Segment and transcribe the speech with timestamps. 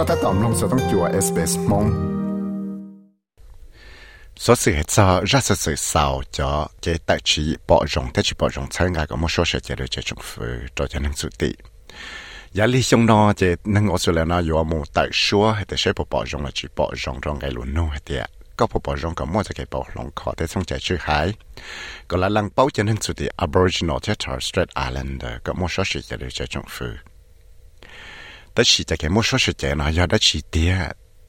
[0.00, 1.86] ็ถ้าตอมลงสต้องจัวเอสเปสมง
[4.44, 8.22] số sự hệ cho ra sự sự sau cho cái tài trí bỏ rộng thế
[8.22, 11.56] chỉ bỏ rộng参加个么说是这个这种服做就能做的。
[12.52, 18.26] 压力上呢，这能我说了呢，有么大说，还得是不保重了，只保重中个路弄还得。
[18.58, 21.26] ก็พบรงกับมั่วจะเก็บลงคอได้ส่งใจชื่อหาย
[22.08, 26.96] ก็ละลังเป้าจะนึงสุดที่ Aboriginal Territory Strait Island ก็มั่วชอสิจะเลยจะจงฟื้น
[28.52, 30.74] แต่สิจะเก็บมั่วชอสิจะนะยอดได้ชีเดีย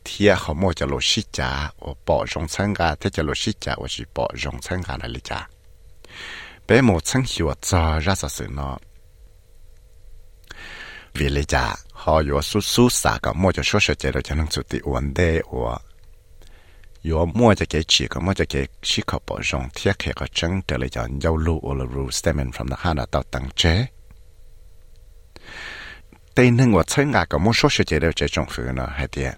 [0.08, 3.34] thiên họ mua cho lô xí trả ở bỏ rong sang gà thế cho lô
[3.36, 5.48] xí trả ở chỉ bỏ rong sang gà là lý trả
[6.68, 8.78] bé một sang hiểu cho ra sao sự nó
[11.14, 14.24] vì lý trả họ có su su xả cả mua cho số số chế rồi
[14.24, 15.78] cho nên chủ tịch vấn đề ở
[17.12, 20.14] có mua cho cái chỉ có mua cho cái xí khó bỏ rong thiết hệ
[20.14, 23.24] có chân trở lại cho giao lưu ở là rule stemming from the hana tạo
[23.24, 23.86] tăng chế
[26.36, 28.86] tên nên của chơi ngà có mua số số chế rồi chế trong phương nó
[28.86, 29.34] hay tiệt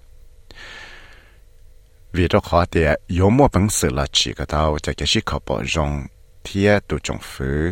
[2.11, 2.85] vì đó khó thì
[3.19, 6.07] có một bằng sự là chỉ có tao cho cái sự khó bỏ rong
[6.43, 7.71] thì tụ trong phủ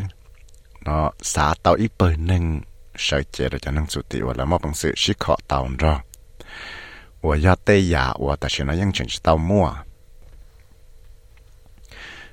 [0.86, 2.62] nó xả tao ít bơi nâng
[2.96, 5.70] sợ chế rồi cho nâng chủ tịch và là một bằng sự sự khó tao
[5.80, 6.00] rồi
[7.22, 9.76] 我要对呀，我但是呢，ยัง真是到末。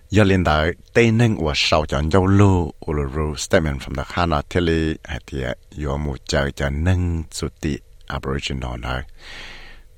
[0.10, 4.42] giờ liên đại tây ninh và sau chọn dâu lu uluru statement from the Hana
[4.42, 5.44] Tele hay thì
[5.86, 9.04] yo mu chờ cho nâng chủ tị Aboriginal này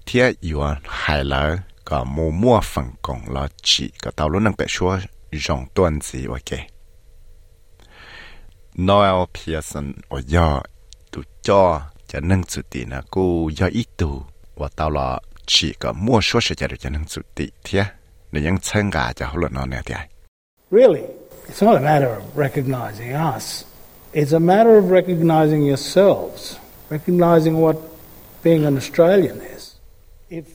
[0.06, 4.54] thì yo hai lỡ, có mù mua phần công lo chỉ có tao luôn năng
[4.58, 5.00] bẻ xua
[5.32, 6.60] dòng tuần gì, ok.
[8.78, 10.64] Noel Pearson và yo
[11.12, 14.24] tụ cho cho nâng chủ tị là cô do ít tụ
[14.56, 17.86] và tao lo chỉ có mua xua sẽ cho cho nâng chủ tị thiệt
[18.32, 20.00] 你应参加就好了，那那点。
[20.72, 21.04] Really,
[21.50, 23.64] it's not a matter of recognizing us.
[24.14, 26.58] It's a matter of recognizing yourselves,
[26.90, 27.76] recognizing what
[28.44, 29.76] being an Australian is.
[30.30, 30.46] If,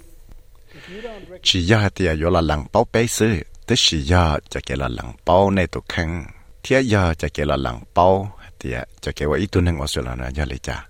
[0.74, 1.38] if.
[1.42, 3.36] Chỉ ya thì yo là lăng bao bấy sự,
[3.66, 6.26] tức chỉ ya cho cái là lăng bao này tụ khăn,
[6.62, 10.02] thiết ya cho cái là lăng bao thì cho cái vậy tu năng ở sửa
[10.02, 10.88] là nó ya lấy cha.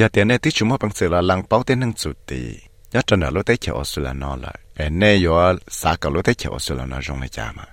[0.00, 2.56] Ya thì này mà bằng sự là lăng bao tên năng chủ tỷ,
[2.92, 5.96] ya cho nó lối tới chợ ở sửa là nó lại cái này yo sa
[5.96, 7.64] cả lúc thế chịu sửa là nó rong này cha mà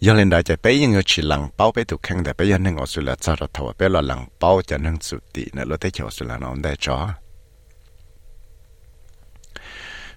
[0.00, 2.58] giờ lên đại chạy bây giờ chỉ lằng bao bây tụ khăn đại bây giờ
[2.58, 5.44] nên ở sửa là cha ra thầu bây là lằng bao cho nên sụt tị
[5.52, 7.08] nữa lúc thế chịu sửa là nó đại chó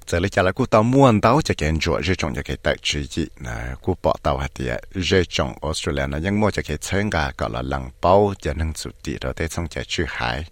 [0.08, 2.76] giờ lấy cha là cô tao muốn tao cho cái chỗ rồi trong cái tài
[2.82, 6.62] trí gì là cô bỏ tao hạt địa rồi trong Australia nó vẫn mua cho
[6.66, 9.84] cái chân gà gọi là lằng bao cho nên sụt tị rồi tới xong chạy
[9.88, 10.46] chữ hải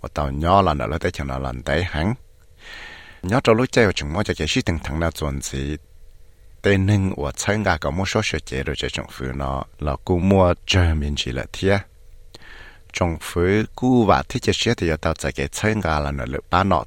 [0.00, 2.14] và tao nhỏ là nó lấy tới cho nó làm tới hắn
[3.28, 5.76] nhớ trong lúc chơi chúng mua cho cái system thằng nào chuẩn gì.
[6.62, 9.64] Tên nên của chơi ngà có một số sự chế rồi cho trong phía nó
[9.78, 11.80] là cú mua chơi mình chỉ là thiệt
[12.92, 16.44] trong phía cú và thiết chế thì tao chạy cái chơi ngà là nó được
[16.50, 16.84] ba nọ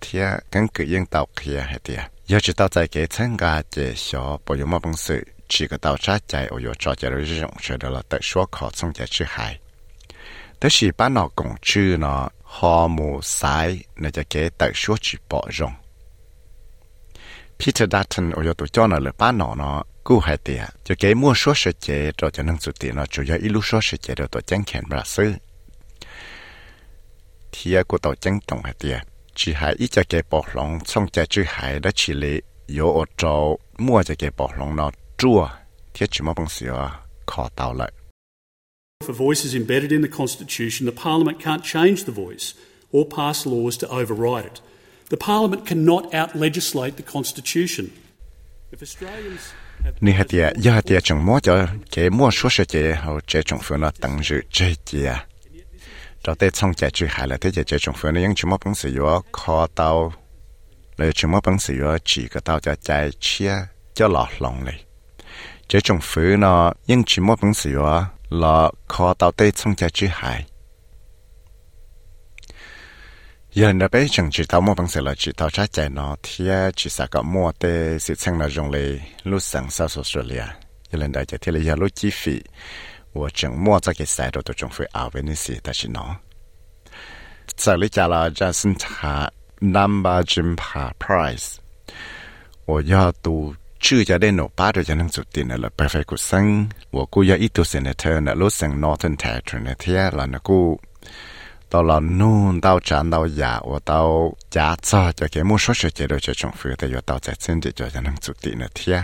[0.00, 2.00] thiệt căn cứ yên tao kia hết thiệt
[2.30, 5.68] giờ chỉ tao tại cái chơi ngà chế xó bao nhiêu mà bằng sự, chỉ
[5.68, 8.48] có tao sát chạy ở chỗ trò chạy rồi rộng chơi đó là tự số
[8.52, 9.58] khó xong chạy chữ hai.
[10.60, 14.96] Tới là bán nọ cũng chưa nó họ mù sai nè cho cái tại số
[15.00, 15.72] chỉ bỏ rong
[17.58, 20.94] Peter Dutton ở chỗ tụ cho nó là ba nó nó cú hai tia cho
[20.98, 23.64] cái mua số sẽ chế rồi cho năng sự tiền nó chủ yếu ít lúc
[23.66, 25.32] số sẽ chế rồi tổ chẳng khen bà sư.
[27.52, 28.98] Thì của tàu chẳng tổng hai tia
[29.34, 32.92] chỉ hai ít cho cái bỏ lòng xong cho chữ hai đã chỉ lệ yếu
[32.92, 35.48] ở chỗ mua cho cái bỏ lòng nó chua
[35.94, 37.92] thiết chỉ mà bằng sửa khó tạo lại.
[39.02, 42.52] If a voice is embedded in the Constitution, the Parliament can't change the voice
[42.92, 44.60] or pass laws to override it.
[45.08, 47.90] The Parliament cannot out legislate the Constitution.
[48.72, 49.52] If Australians
[49.84, 52.92] have ni hạt địa giờ hạt địa chẳng mua cho cái mua số sẽ chế
[52.92, 55.14] hậu chế trong phương nó tăng dự chế chia
[56.22, 58.74] cho tới xong chạy chữ hải là thế chạy trong phương nó những chúng bằng
[58.74, 60.12] sử dụng khó tàu
[60.96, 63.54] lấy chúng bằng sử dụng chỉ có tàu cho chạy chia
[63.94, 64.84] cho lọt lòng này
[65.68, 69.89] chế trong phương nó những chúng bằng sử dụng là khó tàu tới xong chạy
[69.89, 70.45] chữ hải
[73.51, 76.15] giờ nó bé chẳng chỉ tàu mua bằng sử là chỉ tàu trái chạy nó
[76.23, 80.45] thì chỉ sẽ có mua tới sự sang là dùng lấy lúc sang South Australia
[80.91, 82.41] giờ lần đại chạy thì là giờ lúc chi phí
[83.15, 86.17] 我整摸这个赛道都总会熬为那些，但是呢，
[87.55, 89.31] 这里加了这是他
[89.61, 90.57] number jump
[90.99, 91.55] price，
[92.65, 93.55] 我要读。
[93.84, 96.46] ชื่อจะได้หนป้าโดยจะนั่งสุดตินะละไปไฟกุสัง
[96.94, 100.60] ว่ากูอยากอีตัวเซนเตอร์นะรถสังนอร์ทนแททรนเทียละนะกู
[101.72, 104.00] ตอนเรานู่นเต้าจานเต้ายาว่าเต้า
[104.54, 108.98] จ้าจ้าจะเกี่ยมุ่งชดเชยโดยจะจงฟื้นแต่ยอเต้าใจเส้นเดียวจะนั่งสุดตินะเทีย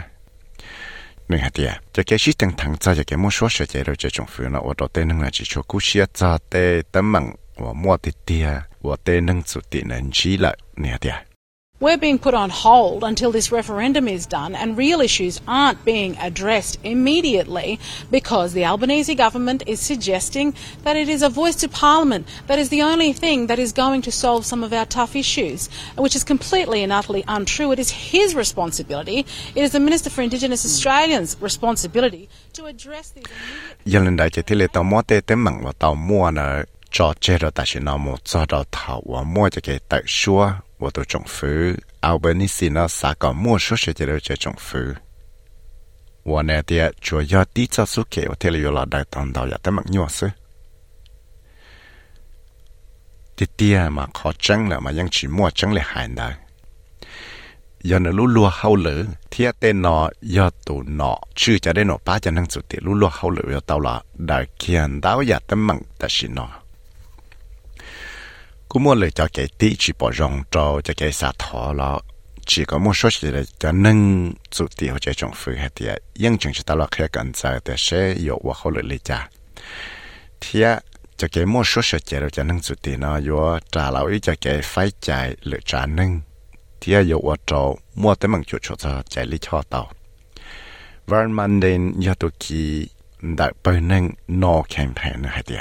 [1.29, 6.65] หนึ่งเดียจะเกี่ยชิตังทังจ้าจะเกี่ยมุ่งชดเชยโดยจะจงฟื้นนะว่าตัวเต้นหนึ่งอาจจะชัวกูเชียจ้าเต้
[6.95, 7.25] ตั้มมัง
[7.63, 8.49] ว่ามั่วติเตีย
[8.87, 11.17] ว่าเต้นั่งสุดตินะชี้ละเนี่ยเดีย
[11.79, 16.17] We're being put on hold until this referendum is done and real issues aren't being
[16.17, 17.79] addressed immediately
[18.11, 22.71] because the Albanese government is suggesting that it is a voice to parliament that is
[22.71, 25.69] the only thing that is going to solve some of our tough issues,
[25.99, 27.73] which is completely and utterly untrue.
[27.73, 29.27] It is his responsibility.
[29.55, 33.77] It is the Minister for Indigenous Australians' responsibility to address these immediate...
[40.78, 41.48] 我都政府，
[42.02, 44.78] 奥本尼斯呢啥个摸说是这个这政府。
[46.24, 50.32] 我那点主要第这苏给我听了有老大当到也得么鸟事。
[53.36, 56.36] 第第嘛考证了嘛，ยังchỉ mua chứng lại hại đời.
[57.84, 61.88] giờ nó lú lúa hậu lử thiết tên nó giờ tụ nó chưa cho đến
[61.88, 65.02] nó ba cho năng chủ tiệt lú lúa hậu lử giờ tao là đại kiên
[65.02, 66.50] đáo giờ tâm mặn ta xin nó
[68.77, 71.99] Cũng muốn lựa cho cái tí chỉ bỏ rong cho cho cái xã thọ là
[72.47, 75.87] chỉ có một số gì là cho nâng chủ tiệt hoặc trong phơi hay thì
[76.15, 79.29] nhưng chúng ta là khi cần giờ thì sẽ có và hậu lựa lý cha.
[80.41, 80.63] Thì
[81.17, 84.21] cho cái một số sự chỉ là cho nâng chủ tiệt nó có trả ý
[84.21, 86.21] cho cái phải chạy lựa trả nâng
[86.81, 89.93] thì yếu và cho mua tới bằng chủ cho chạy lý cho tàu
[91.07, 92.89] Vern đến giờ tụi kỳ
[93.21, 94.63] đại bờ nâng no
[95.23, 95.57] nữa hết thì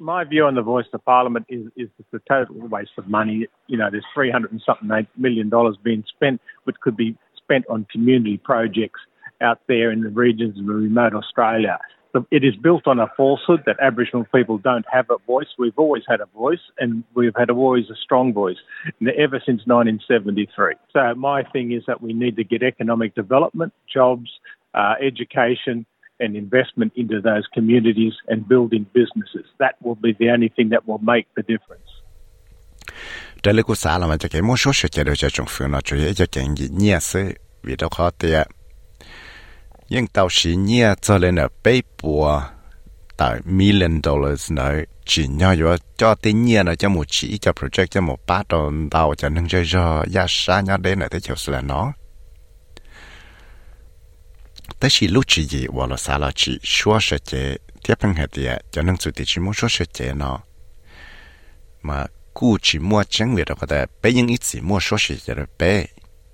[0.00, 3.46] my view on the voice of Parliament is, is it's a total waste of money.
[3.66, 7.86] You know, there's 300 and something million dollars being spent, which could be spent on
[7.90, 9.00] community projects
[9.40, 11.78] out there in the regions of remote Australia.
[12.30, 15.46] It is built on a falsehood that Aboriginal people don't have a voice.
[15.58, 18.56] We've always had a voice, and we've had always a strong voice
[19.02, 20.74] ever since 1973.
[20.92, 24.30] So my thing is that we need to get economic development, jobs,
[24.74, 25.86] uh, education,
[26.20, 29.46] and investment into those communities and building businesses.
[29.58, 31.90] That will be the only thing that will make the difference.
[33.44, 35.70] Đây là cuộc xã là mà cho cái một số sự kiện cho trong phương
[35.70, 37.32] nó chủ yếu cho cái gì nhẹ sự
[37.62, 38.46] vì đó khó tiệt.
[39.90, 42.42] Nhưng tàu sĩ nhẹ cho lên ở bê bùa
[43.16, 44.74] tại million dollars nữa
[45.04, 48.48] chỉ nhau yo cho tiền nhẹ nó cho một chỉ cho project cho một bát
[48.48, 51.92] đầu tàu cho nâng chơi cho giá xa nhau đến là thế chiều là nó.
[54.79, 60.41] 但是录制业我了啥了去说实节，贴平下的就能做的去么说实节呢？
[61.81, 65.89] 嘛，估计么整理的话的，北京一次么说实节的北，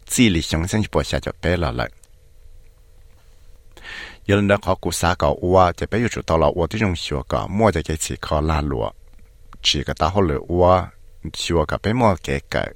[0.06, 1.88] 自理想想就不下就北了了。
[4.26, 8.92] 有人的考古啥个我就北有做到了我的种学个，么就给次考拉路，
[9.62, 10.88] 只个大好了我
[11.34, 12.74] 学个北么给个。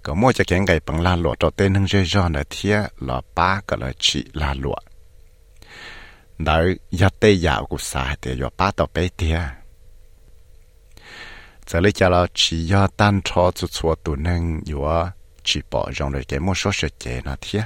[0.00, 4.74] 个么就给个本拉路到对能热热的天了八个了去拉路。
[6.37, 9.39] nợ giờ tê dạo của xã thì giờ ba tàu bé tia.
[11.67, 15.11] Giờ lấy cho là chỉ giờ tan cho chút xua tụ nâng giờ
[15.43, 17.63] chỉ bỏ rong rồi cái một số sự chế nó thia.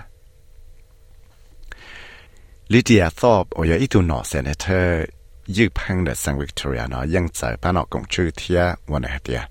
[2.67, 5.09] Lydia Thorpe ở giờ ít tu nọ senator
[5.47, 9.01] dự phăng để sang Victoria nó ยัง giải ba nọ cũng chưa chữ thia วัน
[9.01, 9.41] này tia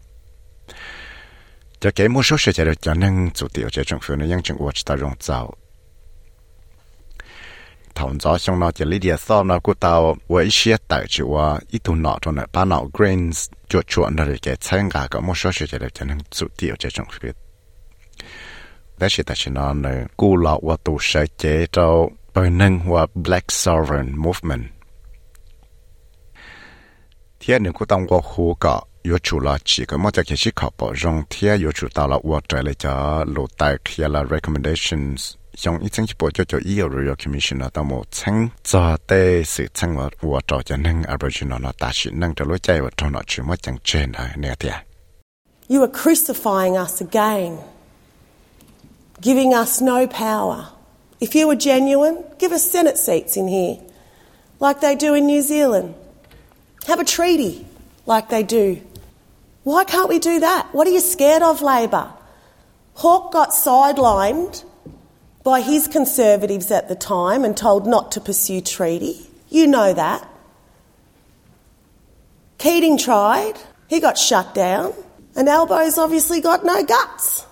[1.81, 4.25] cho cái một số sự chế được cho nâng, chủ tiêu chế trong phiếu nó
[4.27, 5.55] ยัง chẳng uất ta rong giàu
[7.97, 11.23] thông gió xong nó chỉ lý địa sau nó của tao với xe tại chỉ
[11.27, 14.83] và ít thùng nọ cho nó ba nọ Greens chuột chỗ nó để cái xe
[14.91, 17.29] cả có một số sự chỉ để cho nó sụt tiêu cho trong khi
[18.99, 23.07] đó là tại nó nó cú lọ và tụ sẽ chế cho bên nâng và
[23.15, 24.65] black sovereign movement.
[27.41, 30.51] thiên nữ của tông qua khu cọ yo chu la chỉ có một cái chỉ
[30.57, 34.09] khảo bỏ rong thiên yo chu tao là qua trời lại cho lộ tài kia
[34.09, 44.86] là recommendations 用一层一波就叫 EU Royal Commission 到某层做的是层我我找着能 Aboriginal 那大是能着路在我找那去么讲真的那点。
[45.68, 47.58] You are crucifying us again,
[49.22, 50.68] giving us no power.
[51.22, 53.78] If you were genuine, give us Senate seats in here,
[54.60, 55.94] like they do in New Zealand.
[56.88, 57.66] Have a treaty,
[58.06, 58.82] like they do.
[59.64, 60.74] Why can't we do that?
[60.74, 62.12] What are you scared of, Labor?
[62.96, 64.64] Hawke got sidelined
[65.46, 69.18] by his Conservatives at the time and told not to pursue treaty.
[69.50, 70.28] You know that.
[72.58, 73.56] Keating tried,
[73.90, 74.94] he got shut down,
[75.36, 77.44] and Albo's obviously got no guts.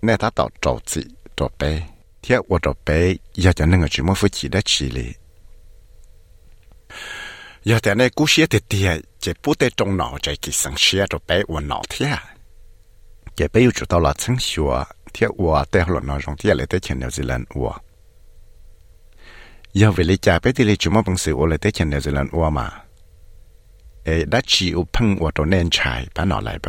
[0.00, 1.82] 那他到周子周杯，
[2.20, 5.16] 贴我周杯要叫那个什么夫妻的起哩。
[7.62, 12.18] 要在那故事的爹，这不得中脑这个生气周杯我脑贴，
[13.34, 14.60] 这杯又知道了成学。
[15.13, 17.71] เที่ววัวแต่หลอนนอนจงเที่ยวเลยแต่เชนเนวซีแลนด์วัว
[19.79, 22.67] ยาวเวลิจ่าไปที่เลยจุมาบังสือโอเลยแต่เชนเนวซีแลนด์วัวมา
[24.05, 26.67] เอดัชชีอุพังวัวตัวเนนชายป้าหนอไหลป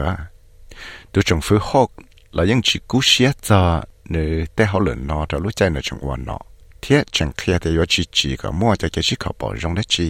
[1.12, 1.88] ตัวจงฟื้นหก
[2.34, 3.60] เรายังจีกู้เสียจอ
[4.10, 6.38] เนื้อแต่เขาหลอนนอนจะรู้ใจเนื้อจงวัวเนา
[6.80, 10.06] เที่ยจังเคลียแต่ยอชีจีก็มั่วจะเกชิเขาบอกจงได้จี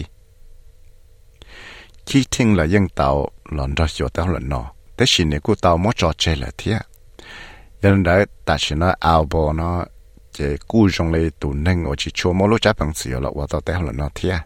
[2.07, 3.09] ที่ทิ้งเรายังเตา
[3.53, 4.61] หลอนรออยู่แต่หลอนนอ
[4.95, 6.77] แต่ชินเนี่ยกูเตามั่วจอเจเลยเที่ย
[7.81, 9.85] nên đó ta chỉ nó ao bò nó,
[10.31, 13.29] chỉ cú trong lấy tủ nâng ở chỉ chua mỗi lúc chấp bằng sửa là
[13.35, 14.37] vào tao té nó thia.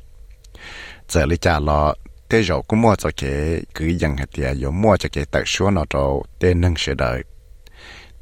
[1.07, 1.93] Giờ lý cha lo
[2.29, 5.43] thế rồi cũng mua cho cái cứ dần hạt tiền rồi mua cho cái tại
[5.45, 7.23] số nó cho tên nâng sửa đời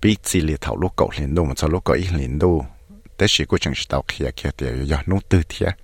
[0.01, 2.65] biết gì lý thảo lúc cậu liền đâu mà cho lúc cậu ít liền đâu
[3.17, 5.75] thế chỉ cũng chẳng tao kia kia tiền rồi nó tư thiệt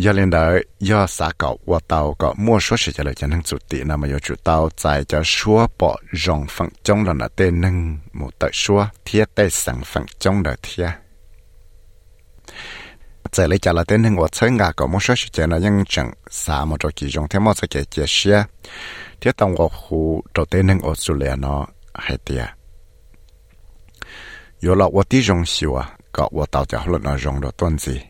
[0.00, 3.26] giờ lên đời giờ xã cậu và tàu có mua số sự trả lời cho
[3.26, 7.18] năng chủ tị nào mà giờ chủ tàu tại cho số bỏ rong phần trong
[7.18, 10.88] là tên nâng một tờ số thiết tay sẵn phần trong đời thiết
[13.32, 15.60] giờ lấy trả lời tên nâng và chơi ngà có mua số sự trả lời
[15.62, 18.44] nhưng chẳng xã một trò kỳ dùng thêm một cái chia sẻ
[19.20, 22.46] thiết tông của khu trò tên nâng ở chủ lệ nó hay tiệt
[24.60, 28.09] giờ là 我弟用手啊，搞我到家了那用了段子。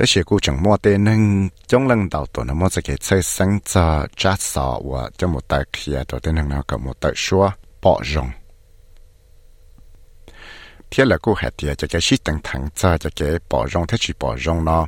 [0.00, 1.22] แต่เชื่อกูจังมัวเตนึง
[1.70, 3.86] จงลังดาวตัวนะมัวจะเกิดใช้สังจะ
[4.20, 7.44] จัดสอว่าจะหมดแต่เคลียตัวเตนึงนะกับหมดแต่ชัว
[7.82, 8.28] ปอจง
[10.88, 14.82] เที่ยละกูเหตียจะเกิดชิตังถังจะจะเกิดปอจงเทชิปอจงเนาะ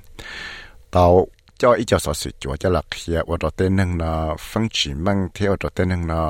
[0.94, 1.12] ดาว
[1.60, 4.16] จ้าอีเจ้าสอสิจัวจะหลักเขียว่าตัวเตนึงเนาะ
[4.50, 6.28] ฟังจีมังเที่ยวตัวเตนึงเนาะ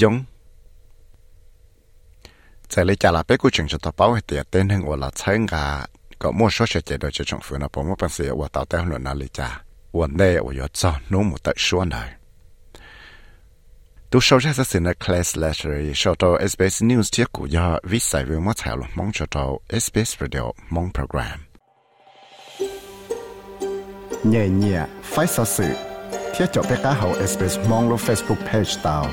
[0.00, 0.14] ยง
[2.72, 5.66] จะเลยจะลาไปกูจึงจะตัวเป้าเหตียเตนึงว่าละใช้งา
[6.18, 8.48] có mua số sẽ chạy được cho trong phương nào bỏ mua bằng sự và
[8.52, 11.84] tạo tạo luận nào lý cha và đề và có cho nó một tại số
[11.84, 12.14] này
[14.10, 18.02] tu sâu ra sẽ là class letter sau đó SBS News tiếp của do viết
[18.02, 21.38] sai với mất thảo mong cho đó SBS Radio mong program.
[24.24, 25.64] Nhẹ nhẹ, phải sao sự.
[26.36, 29.10] Thiết cho bé cá hậu SBS mong lo Facebook page tao